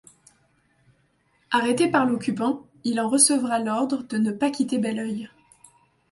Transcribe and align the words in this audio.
Arrêté 1.51 1.87
par 1.87 2.07
l'occupant, 2.07 2.65
il 2.83 2.99
en 2.99 3.07
recevra 3.07 3.59
l'ordre 3.59 4.01
de 4.01 4.17
ne 4.17 4.31
pas 4.31 4.49
quitter 4.49 4.79
Belœil. 4.79 5.29